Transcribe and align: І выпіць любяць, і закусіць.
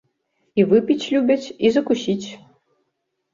І 0.61 0.63
выпіць 0.71 1.09
любяць, 1.15 1.47
і 1.67 1.71
закусіць. 1.77 2.27